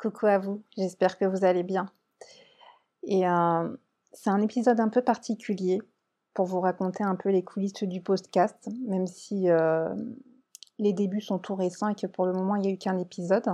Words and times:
Coucou 0.00 0.28
à 0.28 0.38
vous, 0.38 0.62
j'espère 0.78 1.18
que 1.18 1.26
vous 1.26 1.44
allez 1.44 1.62
bien. 1.62 1.84
Et 3.02 3.28
euh, 3.28 3.76
c'est 4.14 4.30
un 4.30 4.40
épisode 4.40 4.80
un 4.80 4.88
peu 4.88 5.02
particulier 5.02 5.78
pour 6.32 6.46
vous 6.46 6.60
raconter 6.60 7.04
un 7.04 7.16
peu 7.16 7.28
les 7.28 7.44
coulisses 7.44 7.82
du 7.82 8.00
podcast, 8.00 8.70
même 8.86 9.06
si 9.06 9.50
euh, 9.50 9.94
les 10.78 10.94
débuts 10.94 11.20
sont 11.20 11.38
tout 11.38 11.54
récents 11.54 11.88
et 11.88 11.94
que 11.94 12.06
pour 12.06 12.24
le 12.24 12.32
moment 12.32 12.56
il 12.56 12.62
n'y 12.62 12.68
a 12.68 12.70
eu 12.70 12.78
qu'un 12.78 12.96
épisode. 12.96 13.44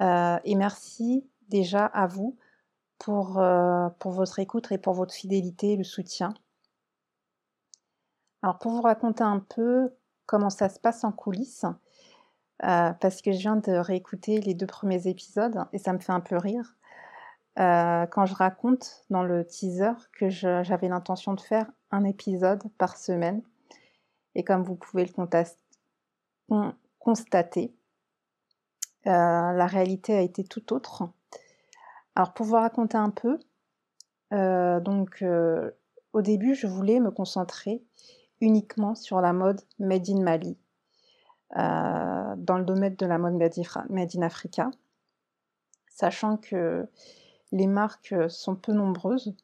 Euh, 0.00 0.38
et 0.44 0.54
merci 0.54 1.28
déjà 1.48 1.86
à 1.86 2.06
vous 2.06 2.36
pour, 2.98 3.40
votre 4.04 4.38
écoute 4.38 4.70
et 4.70 4.78
pour 4.78 4.94
votre 4.94 5.14
fidélité 5.14 5.72
et 5.72 5.76
le 5.76 5.84
soutien. 5.84 6.32
Alors 8.40 8.60
pour 8.60 8.70
vous 8.70 8.82
raconter 8.82 9.24
un 9.24 9.40
peu 9.40 9.90
comment 10.26 10.50
ça 10.50 10.68
se 10.68 10.78
passe 10.78 11.02
en 11.02 11.10
coulisses, 11.10 11.66
euh, 12.64 12.92
parce 12.92 13.20
que 13.20 13.32
je 13.32 13.38
viens 13.38 13.56
de 13.56 13.72
réécouter 13.72 14.40
les 14.40 14.54
deux 14.54 14.66
premiers 14.66 15.08
épisodes 15.08 15.64
et 15.72 15.78
ça 15.78 15.92
me 15.92 15.98
fait 15.98 16.12
un 16.12 16.20
peu 16.20 16.36
rire. 16.36 16.74
Euh, 17.58 18.06
quand 18.06 18.26
je 18.26 18.34
raconte 18.34 19.04
dans 19.10 19.22
le 19.22 19.46
teaser 19.46 19.92
que 20.12 20.28
j'avais 20.28 20.88
l'intention 20.88 21.34
de 21.34 21.40
faire 21.40 21.70
un 21.90 22.04
épisode 22.04 22.62
par 22.78 22.96
semaine. 22.96 23.42
Et 24.34 24.44
comme 24.44 24.62
vous 24.62 24.74
pouvez 24.74 25.06
le 25.06 25.12
constater, 26.98 27.74
euh, 29.06 29.10
la 29.10 29.66
réalité 29.66 30.14
a 30.14 30.20
été 30.20 30.44
tout 30.44 30.72
autre. 30.72 31.08
Alors 32.14 32.32
pour 32.32 32.46
vous 32.46 32.56
raconter 32.56 32.96
un 32.96 33.10
peu, 33.10 33.38
donc 34.30 35.24
au 36.12 36.22
début 36.22 36.54
je 36.54 36.66
voulais 36.66 37.00
me 37.00 37.10
concentrer 37.10 37.82
uniquement 38.40 38.94
sur 38.94 39.20
la 39.20 39.32
mode 39.32 39.60
Made 39.78 40.08
in 40.08 40.22
Mali. 40.22 40.56
Dans 42.46 42.58
le 42.58 42.64
domaine 42.64 42.94
de 42.94 43.06
la 43.06 43.18
mode 43.18 43.34
Made 43.34 44.16
in 44.16 44.22
Africa, 44.22 44.70
sachant 45.88 46.36
que 46.36 46.86
les 47.52 47.66
marques 47.66 48.14
sont 48.28 48.56
peu 48.56 48.72
nombreuses, 48.72 49.34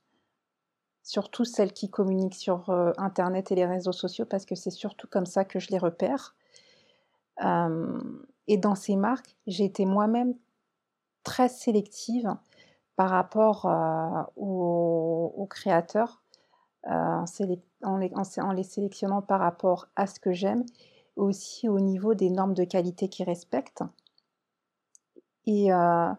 surtout 1.02 1.44
celles 1.44 1.72
qui 1.72 1.90
communiquent 1.90 2.34
sur 2.34 2.70
euh, 2.70 2.92
Internet 2.96 3.50
et 3.50 3.54
les 3.54 3.66
réseaux 3.66 3.92
sociaux, 3.92 4.24
parce 4.24 4.46
que 4.46 4.54
c'est 4.54 4.70
surtout 4.70 5.08
comme 5.08 5.26
ça 5.26 5.44
que 5.44 5.58
je 5.58 5.70
les 5.70 5.78
repère. 5.78 6.34
Euh, 7.44 8.00
et 8.46 8.56
dans 8.56 8.74
ces 8.74 8.96
marques, 8.96 9.36
j'ai 9.46 9.64
été 9.64 9.84
moi-même 9.84 10.34
très 11.24 11.48
sélective 11.48 12.34
par 12.96 13.10
rapport 13.10 13.64
aux, 14.36 15.46
créateurs, 15.48 16.22
en, 16.84 17.24
les, 17.96 18.62
sélectionnant 18.64 19.22
par 19.22 19.40
rapport 19.40 19.88
à 19.96 20.06
ce 20.06 20.20
que 20.20 20.32
j'aime 20.32 20.64
aussi 21.16 21.68
au 21.68 21.80
niveau 21.80 22.14
des 22.14 22.30
normes 22.30 22.54
de 22.54 22.64
qualité 22.64 23.08
qu'ils 23.08 23.26
respectent. 23.26 23.84
Et 25.46 25.72
euh, 25.72 26.10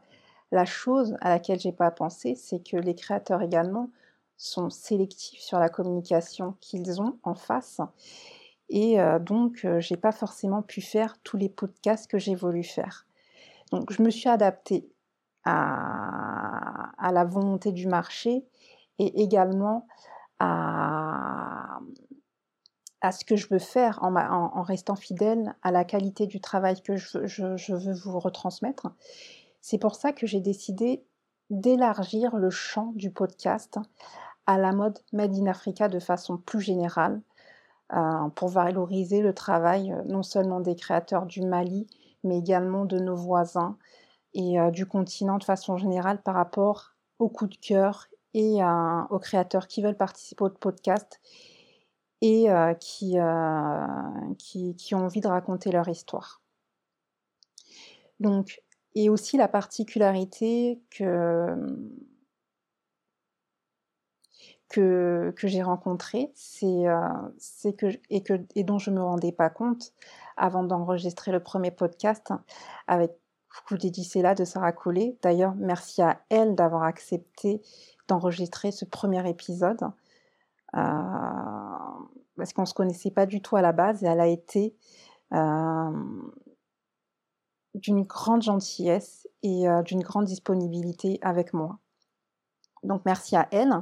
la 0.51 0.65
chose 0.65 1.17
à 1.21 1.29
laquelle 1.29 1.59
j'ai 1.59 1.71
pas 1.71 1.91
pensé, 1.91 2.35
c'est 2.35 2.59
que 2.59 2.77
les 2.77 2.95
créateurs 2.95 3.41
également 3.41 3.89
sont 4.37 4.69
sélectifs 4.69 5.39
sur 5.39 5.59
la 5.59 5.69
communication 5.69 6.55
qu'ils 6.59 7.01
ont 7.01 7.17
en 7.23 7.35
face. 7.35 7.81
Et 8.69 8.99
euh, 8.99 9.19
donc, 9.19 9.65
euh, 9.65 9.79
j'ai 9.79 9.97
pas 9.97 10.11
forcément 10.11 10.61
pu 10.61 10.81
faire 10.81 11.17
tous 11.23 11.37
les 11.37 11.49
podcasts 11.49 12.09
que 12.09 12.17
j'ai 12.17 12.35
voulu 12.35 12.63
faire. 12.63 13.05
Donc, 13.71 13.91
je 13.91 14.01
me 14.01 14.09
suis 14.09 14.29
adaptée 14.29 14.89
à, 15.45 16.91
à 16.97 17.11
la 17.11 17.23
volonté 17.23 17.71
du 17.71 17.87
marché 17.87 18.45
et 18.99 19.21
également 19.21 19.87
à, 20.39 21.79
à 23.03 23.11
ce 23.11 23.25
que 23.25 23.35
je 23.35 23.47
veux 23.49 23.59
faire 23.59 23.99
en, 24.01 24.63
restant 24.63 24.95
fidèle 24.95 25.55
à 25.61 25.71
la 25.71 25.83
qualité 25.83 26.25
du 26.25 26.39
travail 26.39 26.81
que 26.81 26.95
je, 26.95 27.73
veux 27.73 27.93
vous 27.93 28.17
retransmettre. 28.17 28.87
C'est 29.61 29.77
pour 29.77 29.95
ça 29.95 30.13
que 30.13 30.25
j'ai 30.25 30.39
décidé 30.39 31.03
d'élargir 31.49 32.37
le 32.37 32.49
champ 32.49 32.93
du 32.95 33.11
podcast 33.11 33.77
à 34.47 34.57
la 34.57 34.71
mode 34.71 34.99
Made 35.11 35.35
in 35.35 35.47
Africa 35.47 35.89
de 35.89 35.99
façon 35.99 36.37
plus 36.37 36.61
générale, 36.61 37.21
euh, 37.93 38.29
pour 38.35 38.47
valoriser 38.47 39.21
le 39.21 39.33
travail 39.33 39.91
euh, 39.91 40.01
non 40.05 40.23
seulement 40.23 40.61
des 40.61 40.75
créateurs 40.75 41.25
du 41.25 41.41
Mali, 41.41 41.85
mais 42.23 42.39
également 42.39 42.85
de 42.85 42.97
nos 42.97 43.15
voisins 43.15 43.77
et 44.33 44.59
euh, 44.59 44.71
du 44.71 44.85
continent 44.85 45.37
de 45.37 45.43
façon 45.43 45.75
générale 45.77 46.21
par 46.21 46.35
rapport 46.35 46.93
au 47.19 47.27
coup 47.27 47.47
de 47.47 47.55
cœur 47.55 48.07
et 48.33 48.61
aux 49.11 49.19
créateurs 49.19 49.67
qui 49.67 49.83
veulent 49.83 49.95
participer 49.95 50.43
au 50.43 50.49
podcast 50.49 51.19
et 52.23 52.49
euh, 52.49 52.73
euh, 53.01 53.87
qui, 54.37 54.75
qui, 54.77 54.95
ont 54.95 55.03
envie 55.05 55.19
de 55.19 55.27
raconter 55.27 55.71
leur 55.71 55.89
histoire. 55.89 56.41
Donc, 58.21 58.63
et 58.95 59.09
aussi 59.09 59.35
la 59.35 59.49
particularité 59.49 60.81
que, 60.89 61.53
que, 64.69 65.33
j'ai 65.43 65.63
rencontrée, 65.63 66.31
c'est 66.33 66.87
euh, 66.87 67.73
que, 67.77 67.87
et, 68.09 68.23
que, 68.23 68.39
et 68.55 68.63
dont 68.63 68.79
je 68.79 68.89
ne 68.89 68.95
me 68.95 69.03
rendais 69.03 69.33
pas 69.33 69.49
compte 69.49 69.91
avant 70.37 70.63
d'enregistrer 70.63 71.33
le 71.33 71.41
premier 71.41 71.71
podcast 71.71 72.31
avec 72.87 73.11
là 74.15 74.33
de 74.33 74.45
Sarah 74.45 74.71
Collet. 74.71 75.17
D'ailleurs, 75.21 75.55
merci 75.55 76.01
à 76.01 76.21
elle 76.29 76.55
d'avoir 76.55 76.83
accepté 76.83 77.61
d'enregistrer 78.07 78.71
ce 78.71 78.85
premier 78.85 79.29
épisode. 79.29 79.91
Euh, 80.75 81.62
parce 82.37 82.53
qu'on 82.53 82.63
ne 82.63 82.67
se 82.67 82.73
connaissait 82.73 83.11
pas 83.11 83.25
du 83.25 83.41
tout 83.41 83.55
à 83.55 83.61
la 83.61 83.71
base 83.71 84.03
et 84.03 84.07
elle 84.07 84.19
a 84.19 84.27
été 84.27 84.75
euh, 85.33 85.91
d'une 87.75 88.03
grande 88.03 88.41
gentillesse 88.41 89.27
et 89.41 89.67
euh, 89.67 89.81
d'une 89.81 90.01
grande 90.01 90.25
disponibilité 90.25 91.19
avec 91.21 91.53
moi. 91.53 91.79
Donc 92.83 93.01
merci 93.05 93.35
à 93.35 93.47
elle. 93.51 93.73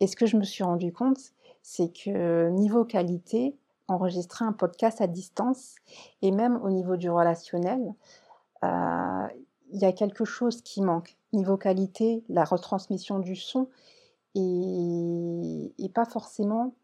Et 0.00 0.06
ce 0.06 0.16
que 0.16 0.26
je 0.26 0.36
me 0.36 0.44
suis 0.44 0.64
rendu 0.64 0.92
compte, 0.92 1.18
c'est 1.62 1.92
que 1.92 2.48
niveau 2.50 2.84
qualité, 2.84 3.56
enregistrer 3.88 4.44
un 4.44 4.52
podcast 4.52 5.00
à 5.00 5.06
distance 5.06 5.76
et 6.22 6.30
même 6.30 6.56
au 6.62 6.70
niveau 6.70 6.96
du 6.96 7.10
relationnel, 7.10 7.94
euh, 8.64 9.26
il 9.70 9.80
y 9.80 9.84
a 9.84 9.92
quelque 9.92 10.24
chose 10.24 10.62
qui 10.62 10.82
manque. 10.82 11.16
Niveau 11.32 11.56
qualité, 11.56 12.24
la 12.28 12.44
retransmission 12.44 13.18
du 13.18 13.36
son 13.36 13.68
et, 14.34 15.90
pas 15.94 16.04
forcément 16.04 16.74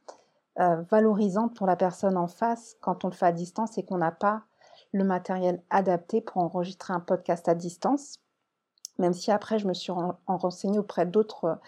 euh, 0.59 0.83
valorisante 0.91 1.55
pour 1.55 1.66
la 1.66 1.77
personne 1.77 2.16
en 2.16 2.27
face 2.27 2.77
quand 2.81 3.05
on 3.05 3.09
le 3.09 3.15
fait 3.15 3.27
à 3.27 3.33
distance 3.33 3.78
et 3.78 3.84
qu'on 3.84 3.99
n'a 3.99 4.11
pas 4.11 4.43
le 4.93 5.05
matériel 5.05 5.62
adapté 5.71 6.21
pour 6.21 6.38
enregistrer 6.38 6.93
un 6.93 7.00
podcast 7.00 7.49
à 7.49 7.55
distance. 7.55 8.16
Même 8.99 9.12
si 9.12 9.31
après, 9.31 9.59
je 9.59 9.69
me 9.69 9.75
suis 9.75 9.93
en, 9.93 10.19
renseignée 10.27 10.78
auprès 10.78 11.06
d'autres 11.06 11.59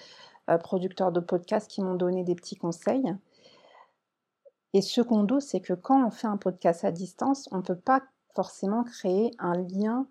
euh, 0.51 0.59
producteurs 0.59 1.13
de 1.13 1.21
podcasts 1.21 1.71
qui 1.71 1.83
m'ont 1.83 1.95
donné 1.95 2.25
des 2.25 2.35
petits 2.35 2.57
conseils. 2.57 3.15
Et 4.75 4.83
secondo, 4.83 5.39
c'est 5.39 5.61
que 5.61 5.75
quand 5.75 6.05
on 6.05 6.11
fait 6.11 6.27
un 6.27 6.37
podcast 6.37 6.85
à 6.85 6.91
distance, 6.91 7.49
on 7.53 7.59
ne 7.59 7.63
peut 7.63 7.77
pas 7.77 8.03
forcément 8.35 8.83
créer 8.83 9.31
un 9.39 9.55
lien 9.55 10.07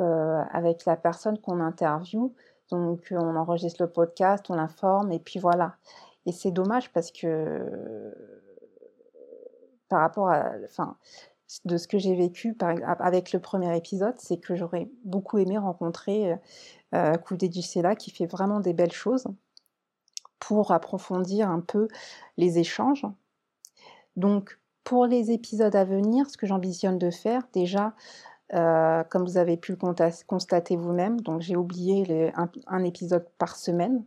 euh, 0.00 0.42
avec 0.50 0.84
la 0.86 0.96
personne 0.96 1.38
qu'on 1.38 1.60
interviewe 1.60 2.32
donc 2.70 3.08
on 3.10 3.36
enregistre 3.36 3.82
le 3.82 3.90
podcast, 3.90 4.46
on 4.48 4.54
l'informe 4.54 5.12
et 5.12 5.18
puis 5.18 5.38
voilà. 5.38 5.74
Et 6.26 6.32
c'est 6.32 6.50
dommage 6.50 6.92
parce 6.92 7.10
que 7.10 8.14
par 9.88 10.00
rapport 10.00 10.30
à, 10.30 10.52
enfin, 10.64 10.96
de 11.64 11.76
ce 11.76 11.88
que 11.88 11.98
j'ai 11.98 12.14
vécu 12.14 12.56
avec 12.60 13.32
le 13.32 13.40
premier 13.40 13.76
épisode, 13.76 14.14
c'est 14.18 14.38
que 14.38 14.54
j'aurais 14.54 14.88
beaucoup 15.04 15.38
aimé 15.38 15.58
rencontrer 15.58 16.36
euh, 16.94 17.14
Coudé 17.14 17.48
Ducella 17.48 17.96
qui 17.96 18.10
fait 18.10 18.26
vraiment 18.26 18.60
des 18.60 18.72
belles 18.72 18.92
choses 18.92 19.26
pour 20.38 20.72
approfondir 20.72 21.50
un 21.50 21.60
peu 21.60 21.88
les 22.36 22.58
échanges. 22.58 23.06
Donc 24.16 24.58
pour 24.84 25.06
les 25.06 25.30
épisodes 25.30 25.74
à 25.74 25.84
venir, 25.84 26.28
ce 26.30 26.36
que 26.36 26.46
j'ambitionne 26.46 26.98
de 26.98 27.10
faire, 27.10 27.42
déjà, 27.52 27.94
euh, 28.54 29.04
comme 29.04 29.24
vous 29.24 29.36
avez 29.36 29.56
pu 29.56 29.72
le 29.72 29.78
constater 30.26 30.76
vous-même, 30.76 31.20
donc 31.20 31.40
j'ai 31.42 31.56
oublié 31.56 32.32
un, 32.66 32.84
épisode 32.84 33.26
par 33.38 33.56
semaine. 33.56 34.04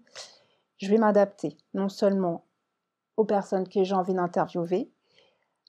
Je 0.77 0.89
vais 0.89 0.97
m'adapter 0.97 1.57
non 1.73 1.89
seulement 1.89 2.45
aux 3.17 3.25
personnes 3.25 3.67
que 3.67 3.83
j'ai 3.83 3.93
envie 3.93 4.13
d'interviewer, 4.13 4.91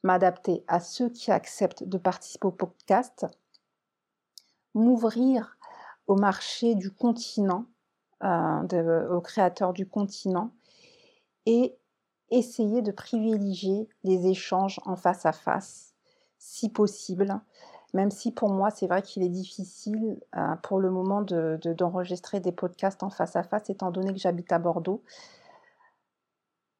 m'adapter 0.03 0.65
à 0.69 0.81
ceux 0.81 1.09
qui 1.11 1.31
acceptent 1.31 1.85
de 1.85 1.99
participer 1.99 2.47
au 2.47 2.53
podcast, 2.53 3.27
m'ouvrir 4.75 5.57
au 6.07 6.17
marché 6.17 6.75
du 6.75 6.91
continent, 6.91 7.67
euh, 8.23 9.09
aux 9.09 9.21
créateurs 9.21 9.73
du 9.73 9.87
continent, 9.89 10.51
et 11.47 11.77
essayer 12.31 12.83
de 12.83 12.91
privilégier 12.91 13.89
les 14.03 14.27
échanges 14.27 14.81
en 14.85 14.97
face 14.97 15.27
à 15.27 15.33
face, 15.33 15.95
si 16.39 16.69
possible, 16.69 17.41
même 17.95 18.11
si 18.11 18.33
pour 18.33 18.51
moi, 18.51 18.71
c'est 18.71 18.87
vrai 18.89 19.03
qu'il 19.03 19.23
est 19.23 19.29
difficile 19.29 20.21
euh, 20.37 20.57
pour 20.63 20.81
le 20.81 20.91
moment 20.91 21.23
d'enregistrer 21.23 22.41
de, 22.41 22.45
des 22.45 22.53
podcasts 22.53 23.03
en 23.03 23.11
face 23.11 23.37
à 23.37 23.45
face, 23.45 23.71
étant 23.71 23.91
donné 23.91 24.13
que 24.13 24.19
j'habite 24.19 24.53
à 24.53 24.59
Bordeaux. 24.59 25.03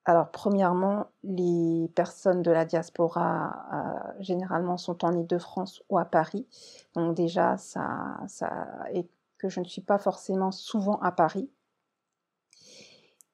alors, 0.05 0.31
premièrement, 0.31 1.07
les 1.23 1.89
personnes 1.95 2.43
de 2.43 2.51
la 2.51 2.65
diaspora, 2.65 3.67
euh, 3.73 4.13
généralement, 4.21 4.77
sont 4.77 5.05
en 5.05 5.13
Île-de-France 5.13 5.83
ou 5.89 5.99
à 5.99 6.05
Paris. 6.05 6.47
Donc 6.95 7.15
déjà, 7.15 7.57
ça, 7.57 8.19
ça 8.27 8.67
et 8.93 9.09
que 9.39 9.49
je 9.49 9.61
ne 9.61 9.65
suis 9.65 9.83
pas 9.83 9.99
forcément 9.99 10.51
souvent 10.51 10.99
à 11.01 11.13
Paris. 11.13 11.49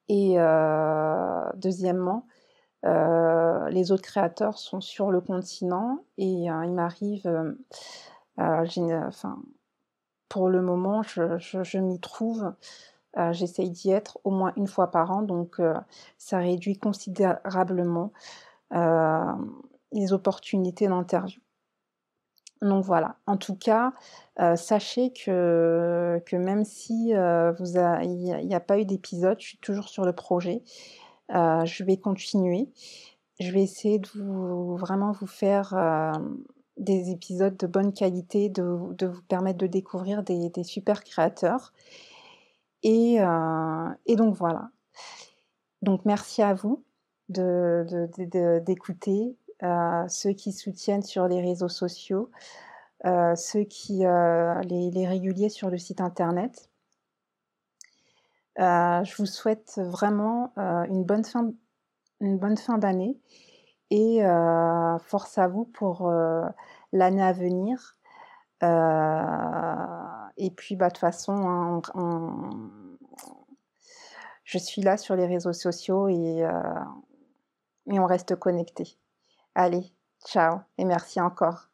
Et 0.08 0.34
euh, 0.38 1.44
deuxièmement, 1.54 2.26
les 2.82 3.92
autres 3.92 4.02
créateurs 4.02 4.58
sont 4.58 4.80
sur 4.80 5.10
le 5.10 5.20
continent 5.20 6.04
et 6.18 6.44
il 6.44 6.72
m'arrive, 6.72 7.56
enfin, 8.38 9.38
pour 10.28 10.48
le 10.48 10.62
moment, 10.62 11.02
je 11.02 11.78
m'y 11.78 12.00
trouve 12.00 12.52
euh, 13.18 13.32
j'essaye 13.32 13.70
d'y 13.70 13.90
être 13.90 14.18
au 14.22 14.30
moins 14.30 14.52
une 14.56 14.68
fois 14.68 14.90
par 14.90 15.10
an, 15.10 15.22
donc 15.22 15.58
euh, 15.58 15.74
ça 16.16 16.38
réduit 16.38 16.78
considérablement 16.78 18.12
euh, 18.72 19.32
les 19.90 20.12
opportunités 20.12 20.86
d'interview. 20.86 21.40
Donc 22.62 22.84
voilà, 22.84 23.16
en 23.26 23.38
tout 23.38 23.56
cas, 23.56 23.94
sachez 24.54 25.14
que, 25.14 26.22
que 26.26 26.36
même 26.36 26.66
si 26.66 27.08
il 27.08 28.46
n'y 28.46 28.54
a, 28.54 28.60
pas 28.60 28.78
eu 28.78 28.84
d'épisode, 28.84 29.40
je 29.40 29.46
suis 29.46 29.58
toujours 29.58 29.88
sur 29.88 30.04
le 30.04 30.12
projet. 30.12 30.62
Je 31.30 31.84
vais 31.84 31.96
continuer. 31.96 32.68
Je 33.38 33.50
vais 33.52 33.62
essayer 33.62 33.98
de 33.98 34.08
vous, 34.14 34.76
vraiment 34.76 35.12
vous 35.12 35.26
faire 35.26 35.74
des 36.80 37.10
épisodes 37.10 37.56
de 37.56 37.66
bonne 37.66 37.92
qualité, 37.92 38.48
de, 38.48 38.62
vous 38.62 39.22
permettre 39.28 39.58
de 39.58 39.66
découvrir 39.66 40.22
des, 40.22 40.50
super 40.64 41.04
créateurs. 41.04 41.72
Et, 42.82 43.20
euh, 43.20 43.88
et 44.06 44.16
donc 44.16 44.34
voilà. 44.34 44.70
Donc 45.82 46.04
merci 46.04 46.42
à 46.42 46.54
vous 46.54 46.82
d'écouter, 47.28 49.36
euh, 49.62 50.04
ceux 50.08 50.32
qui 50.32 50.52
soutiennent 50.52 51.02
sur 51.02 51.28
les 51.28 51.40
réseaux 51.40 51.68
sociaux, 51.68 52.30
euh, 53.04 53.36
ceux 53.36 53.64
qui 53.64 53.98
les, 53.98 54.90
les, 54.90 55.06
réguliers 55.06 55.50
sur 55.50 55.70
le 55.70 55.78
site 55.78 56.00
internet. 56.00 56.69
Je 58.60 59.16
vous 59.16 59.26
souhaite 59.26 59.80
vraiment 59.82 60.52
une 60.56 61.04
bonne 61.04 61.24
fin, 61.24 61.50
une 62.20 62.38
bonne 62.38 62.56
fin 62.56 62.78
d'année 62.78 63.18
et 63.90 64.20
force 65.04 65.38
à 65.38 65.48
vous 65.48 65.64
pour 65.64 66.12
l'année 66.92 67.22
à 67.22 67.32
venir. 67.32 67.96
Et 70.36 70.50
puis, 70.50 70.76
bah, 70.76 70.88
de 70.88 70.92
toute 70.92 71.00
façon, 71.00 71.32
hein, 71.32 71.82
je 74.50 74.58
suis 74.58 74.82
là 74.82 74.96
sur 74.96 75.14
les 75.14 75.26
réseaux 75.26 75.52
sociaux 75.52 76.08
et, 76.08 76.42
euh, 76.42 76.50
et 77.86 78.00
on 78.00 78.06
reste 78.06 78.34
connecté. 78.34 78.98
Allez, 79.54 79.92
ciao 80.26 80.58
et 80.76 80.84
merci 80.84 81.20
encore. 81.20 81.69